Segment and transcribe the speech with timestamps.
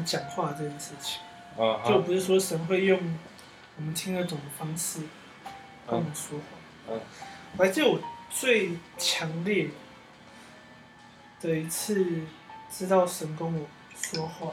[0.00, 1.20] 么讲话这件事情，
[1.86, 2.98] 就不是说神会用
[3.76, 5.00] 我们听得懂的方式
[5.86, 6.44] 跟我们说话。
[6.90, 7.00] 嗯。
[7.56, 9.68] 我还记得我最强烈
[11.40, 12.22] 的一次
[12.70, 13.66] 知道神跟我
[14.00, 14.52] 说话，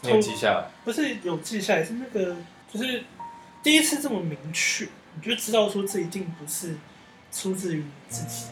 [0.00, 0.70] 你有记下来？
[0.82, 2.36] 不是有记下来，是那个
[2.72, 3.04] 就是
[3.62, 6.76] 第一次这么明确，你就知道说这一定不是
[7.30, 8.46] 出自于你自己，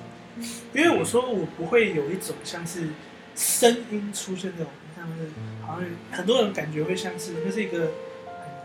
[0.74, 2.90] 因为我说我不会有一种像是
[3.34, 5.30] 声音出现这种，像是
[5.66, 7.92] 好像很多人感觉会像是那是一个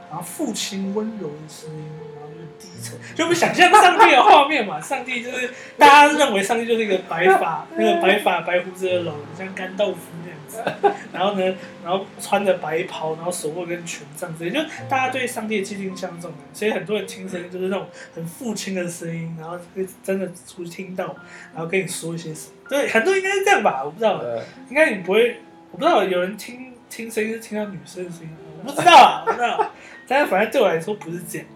[0.09, 1.85] 好像父亲温柔的声音，
[2.15, 9.99] 然后就是低沉，就我们想象上帝的画面嘛，上帝就是大家认为上帝就是一个白发那个白发白胡子的老人，像干豆腐
[10.47, 10.63] 子，
[11.11, 21.15] 然后呢，然后穿着白袍，然后手握根权杖之类，就大家对上帝的既定像这种人，所以很多人听声音就是那种很父亲的声音，然后会真的出去听到，
[21.53, 25.39] 然后跟你说一些什么，对，很多人应该是这样吧，我不知道，呃，应该你不会，
[25.71, 28.29] 我不知道有人听听声音是听到女生的声音，
[28.63, 29.71] 我不知道啊，我不知道。
[30.07, 31.47] 但是反正对我来说不是这样，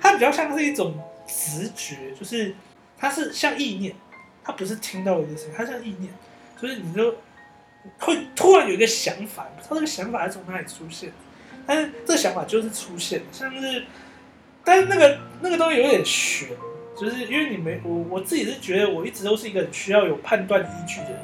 [0.00, 0.94] 它比较像是一种
[1.26, 2.54] 直觉，就是
[2.96, 3.94] 它是像意念，
[4.42, 6.10] 它不是听到一个声音，它像意念，
[6.60, 7.14] 就是你就
[7.98, 11.12] 会突然有一个想法，不知道这个想法是从哪里出现，
[11.66, 13.84] 但是这个想法就是出现，像是，
[14.64, 16.48] 但是那个那个东西有点悬，
[16.98, 21.18] 就是因为你没我我自己是觉得我一直都是一个需要有判断依据的人。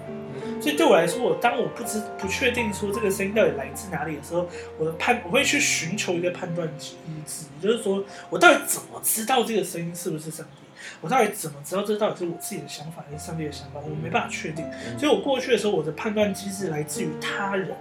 [0.60, 6.96] 所以对我来说，我当我不知不确定说这个声音到底来自哪里的时候，我的判我会去寻求一个判断机
[7.26, 10.63] 制，也就是说我到底怎么知道这个声音是不是上帝？
[11.00, 13.80] 我到底怎么知道这到底是我自己的想法还是上帝的想法？
[13.80, 14.64] 我没办法确定。
[14.98, 17.76] 所以我过去的时候，我的判断机制来自于他人，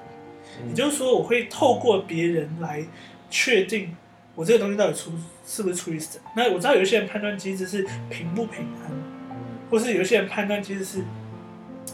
[0.68, 2.84] 也就是说，我会透过别人来
[3.30, 3.96] 确定
[4.36, 5.12] 我这个东西到底出
[5.46, 6.20] 是不是出于神。
[6.36, 8.92] 那我知道有一些人判断机制是平不平安，
[9.70, 11.04] 或是有一些人判断机制是，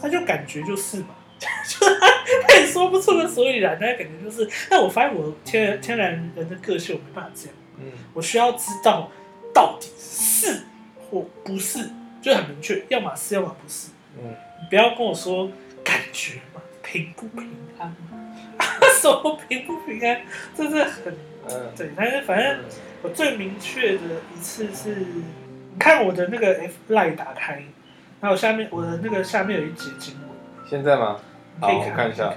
[0.00, 1.08] 他就感觉就是嘛，
[1.40, 2.06] 就他
[2.46, 4.48] 他也说不出个所以然，那感觉就是。
[4.68, 9.10] 但我发现我天天然人的个性，我没办法这样，嗯我需要知道
[9.54, 9.99] 到底是
[11.10, 11.90] 或不是，
[12.22, 13.90] 就很明确，要么是，要么不是。
[14.18, 15.50] 嗯你不要跟我说
[15.82, 17.48] 感觉嘛，平不平
[17.78, 18.32] 安嘛，
[19.00, 20.20] 什么平不平安，
[20.54, 21.14] 这是很
[21.48, 21.90] 嗯对。
[21.96, 22.58] 但是反正
[23.02, 24.00] 我最明确的
[24.34, 27.62] 一次是，你看我的那个 F line 打开，
[28.20, 30.28] 然后下面我的那个下面有一节经文，
[30.68, 31.18] 现在吗？
[31.60, 32.34] 你可以看看一下。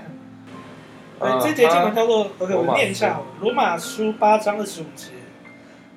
[1.19, 5.07] 对，呃这节经文叫做 OK，我念一下好了，罗马书八章二十五节。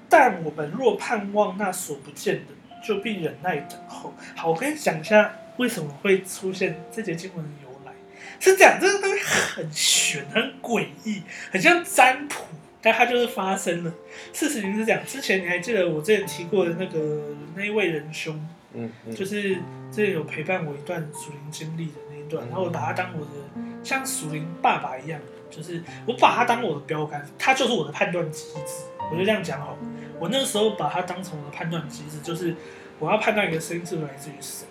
[0.09, 2.55] 但我们若盼望那所不见的，
[2.87, 4.13] 就必忍耐等候。
[4.35, 7.93] 好，我跟你讲一下为什么会出现这节经文的由来。
[8.39, 12.45] 是这样，这个东西很玄、很诡异，很像占卜，
[12.81, 13.93] 但它就是发生了。
[14.33, 17.23] 事实就是这样，之前你还记得我之前提过的那个
[17.55, 18.39] 那一位仁兄，
[18.75, 19.55] 嗯嗯就是
[19.91, 25.19] 之前有陪伴我一段属灵经历的那一段，然后我把他当我的像属灵爸爸一样，
[25.51, 28.85] 就是我把他当我的标杆，他就是我的判断机制。
[29.09, 29.79] 我就这样讲好了，
[30.19, 32.55] 我那个时候把他当成我的判断机制，就是
[32.99, 34.67] 我要判断一个声音是不是来自于神，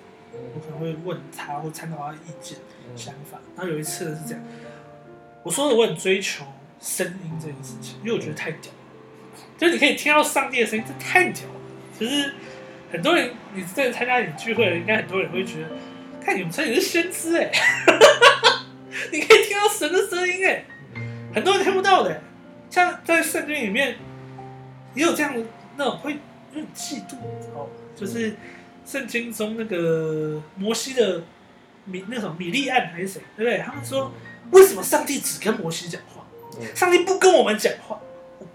[0.53, 2.57] 我可能会问他或参考他的意见、
[2.95, 3.39] 想法。
[3.55, 4.43] 然后有一次是这样，
[5.43, 6.45] 我说的我很追求
[6.79, 8.71] 声音这件事情，因为我觉得太屌，
[9.57, 11.55] 就你可以听到上帝的声音，这太屌了。
[11.97, 12.33] 其实
[12.91, 15.69] 很多人，你真的参加你聚会，应该很多人会觉得，
[16.23, 17.51] 看你们称你是先知哎、
[19.13, 20.65] 你可以听到神的声音哎、
[21.33, 22.21] 很多人听不到的、
[22.69, 23.95] 像在圣经里面
[24.95, 25.45] 也有这样的
[25.77, 27.15] 那种会有点嫉妒
[27.53, 28.35] 哦，就是
[28.85, 31.21] 圣经中那个摩西的
[31.85, 33.59] 米那种米利暗还是谁，对不对？
[33.59, 34.11] 他们说
[34.51, 36.25] 为什么上帝只跟摩西讲话，
[36.59, 37.99] 嗯上帝不跟我们讲话，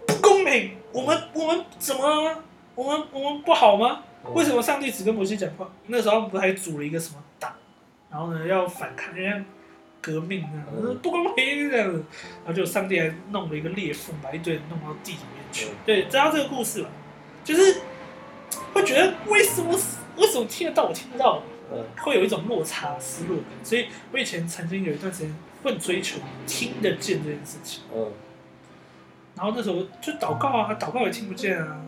[0.07, 2.43] 不公平，我们我们怎么？
[2.77, 4.03] 我们我们不好吗？
[4.33, 5.71] 为什么上帝只跟摩西讲话？
[5.89, 7.53] 那时候不是还组了一个什么党，
[8.11, 9.37] 然后呢要反抗，要
[10.01, 12.05] 革命啊，嗯不公平这样子，
[12.45, 15.77] 然后就上帝还弄了一个裂缝，把一堆人弄到地里面去嗯。
[15.85, 16.89] 对，知道这个故事吧？
[17.45, 17.81] 就是
[18.73, 19.79] 会觉得为什么
[20.17, 21.43] 为什么听得到我听不到，
[21.73, 23.47] 嗯会有一种落差、失落感。
[23.63, 27.83] 所以我以前曾经有一段时间会追求听得见这件事情。
[27.95, 28.11] 嗯
[29.37, 31.81] 然后那时候就祷告啊，祷告也听不见啊，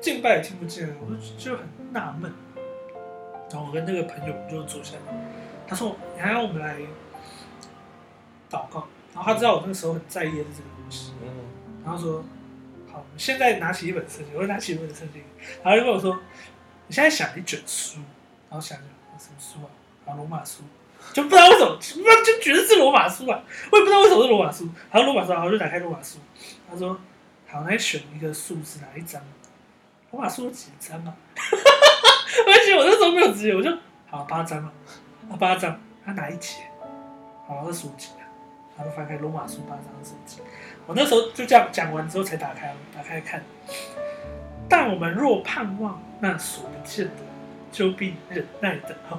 [0.00, 2.32] 敬拜也听不见、啊，我就就很纳闷。
[3.50, 5.14] 然后我跟那个朋友就坐下来，
[5.68, 6.78] 他说：“你还要我们来
[8.56, 11.28] 祷告。”然后他知道我那个时候很在意的是这个东西，嗯
[11.84, 12.24] 然后说
[12.90, 15.22] ：“好，我们现在拿起一本圣经，我就拿起一本圣经，
[15.62, 16.18] 然后就跟我说：
[16.86, 17.98] 你现在想一卷书，
[18.50, 18.86] 然后想想
[19.18, 19.70] 什么书啊？
[20.04, 20.62] 然后罗马书，
[21.12, 21.78] 就不知道为什么，
[22.24, 23.42] 就觉得是罗马书啊，
[23.72, 24.68] 我也不知道为什么是罗马书。
[24.90, 26.18] 然后罗马书，然后我就打开罗马书，
[26.70, 26.98] 他说：
[27.48, 29.22] 好，来选一个数字哪一张？
[30.10, 31.14] 罗马书有几张啊？
[31.36, 33.70] 而且我那时候没有直觉，我就
[34.10, 34.72] 好八张啊，
[35.30, 36.56] 啊八张，他哪一节？
[37.48, 38.25] 好二十五节啊，
[38.76, 40.42] 然后翻开罗马书八章二十节。
[40.86, 43.42] 我那时候就这样讲完之后才打开，打开看。
[44.68, 47.22] 但我们若盼望那所不见的，
[47.70, 49.18] 就必忍耐等候。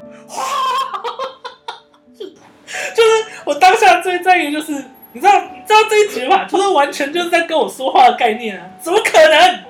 [2.17, 4.73] 就是我当下最在意的就是，
[5.13, 6.45] 你知道，你知道这一节吧？
[6.45, 8.69] 就是完全就是在跟我说话的概念啊！
[8.81, 9.63] 怎么可能？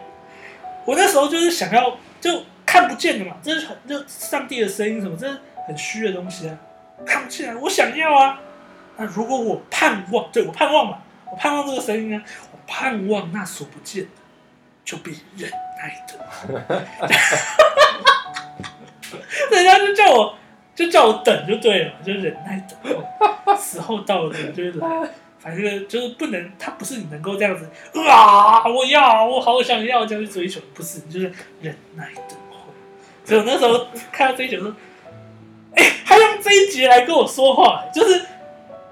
[0.85, 5.37] 我那时候就是想要就看不见的嘛，这是很就上帝的声音什么，这是
[5.67, 6.57] 很虚的东西啊，
[7.05, 7.59] 看不见啊！
[7.61, 8.39] 我想要啊！
[8.97, 10.97] 那如果我盼望，对我盼望嘛，
[11.31, 14.09] 我盼望这个声音啊，我盼望那所不见的，
[14.83, 16.17] 就必忍耐的。
[19.51, 20.35] 人家就叫我，
[20.75, 22.77] 就叫我等就对了，就忍耐等
[23.45, 24.87] 候，时候到了就是来，
[25.39, 27.69] 反正就是不能，他不是你能够这样子
[28.01, 32.57] 啊，我要，我好想要这样去追求，不是，你就是忍耐等候。
[33.23, 34.73] 所以我那时候看到这一节说，
[35.75, 38.25] 哎、他用这一集来跟我说话，就是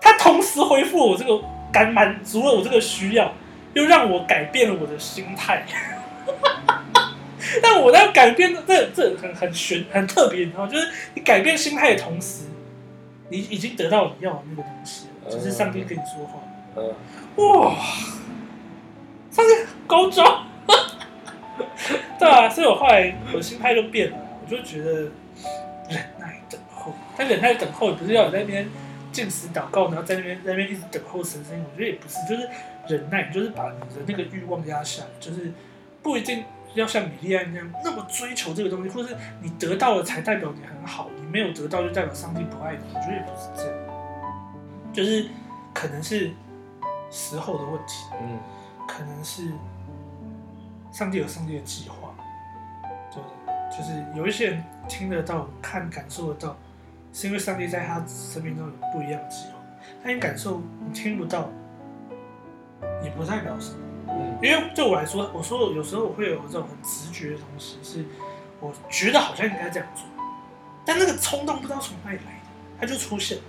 [0.06, 1.42] 他同时恢复了我这个
[1.74, 3.34] 感满足了我这个需要，
[3.74, 5.66] 又让我改变了我的心态。
[7.62, 10.72] 但我在改变的这这很很玄很特别，你知道吗？
[10.72, 12.46] 就是你改变心态的同时，
[13.30, 16.40] 你已经得到你要的那个东西了，就是上帝跟你说话。
[16.76, 16.94] 嗯，
[17.38, 17.76] 哇，
[19.32, 19.52] 上帝
[19.88, 20.44] 高招，
[22.20, 24.92] 对啊，所以我后来我心态就变了，我就觉得
[25.90, 28.68] 忍耐等候，但忍耐等候不是要你在那边
[29.16, 32.50] 进食祷告，然后在那边在那边一直等候神声音，我觉得也不是，就是
[32.86, 35.50] 忍耐，就是把你的那个欲望压下来，就是
[36.04, 43.78] 不一定要像米利安那样那么追求这个东西，或是你得到了才代表你很好，你没有得到就代表上帝不爱你，我觉得也不是这样，
[44.92, 45.30] 就是
[45.74, 46.32] 可能是
[47.10, 48.38] 时候的问题，嗯，
[48.86, 49.50] 可能是
[50.92, 52.14] 上帝有上帝的计划？
[53.76, 56.56] 就是有一些人听得到、看、感受得到，
[57.16, 59.56] 是因为上帝在他生命中有不一样的计划。
[60.04, 61.50] 但你感受你听不到，
[63.02, 63.78] 也不代表什么。
[64.44, 68.04] 因为对我来说，我说有时候我会有这种很直觉的东西，是
[68.60, 70.04] 我觉得好像应该这样做，
[70.86, 72.50] 但那个冲动不知道从哪里来的，
[72.82, 73.44] 它就出现了。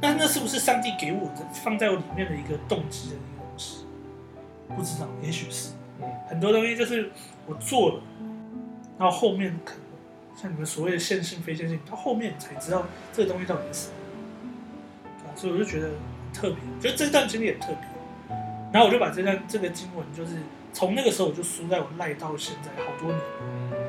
[0.00, 3.86] 那那是不是上帝给我的放在我里面的一个动机的一个东西？
[4.74, 5.70] 不知道，也许是。
[6.28, 7.12] 很多东西就是
[7.46, 8.02] 我做了，
[8.98, 9.82] 然后后面可能
[10.40, 13.94] 像你们所谓的线性非线性，到后面你才知道这个东西到底是什么。
[15.18, 15.96] 对所以我就觉得很
[16.32, 18.36] 特别，觉得这段经历很特别。
[18.72, 20.36] 然后我就把这段这个经文，就是
[20.72, 23.87] 从那个时候我就输在我赖到现在好多年。